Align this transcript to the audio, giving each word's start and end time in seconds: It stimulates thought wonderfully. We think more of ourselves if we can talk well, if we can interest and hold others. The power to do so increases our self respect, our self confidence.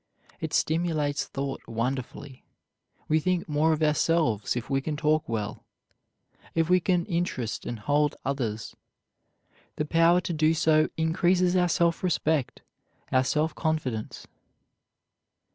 It 0.39 0.51
stimulates 0.51 1.25
thought 1.27 1.61
wonderfully. 1.67 2.43
We 3.07 3.19
think 3.19 3.47
more 3.47 3.71
of 3.71 3.83
ourselves 3.83 4.55
if 4.55 4.67
we 4.67 4.81
can 4.81 4.97
talk 4.97 5.29
well, 5.29 5.63
if 6.55 6.71
we 6.71 6.79
can 6.79 7.05
interest 7.05 7.67
and 7.67 7.77
hold 7.77 8.15
others. 8.25 8.75
The 9.75 9.85
power 9.85 10.19
to 10.19 10.33
do 10.33 10.55
so 10.55 10.89
increases 10.97 11.55
our 11.55 11.69
self 11.69 12.01
respect, 12.03 12.63
our 13.11 13.23
self 13.23 13.53
confidence. 13.53 14.25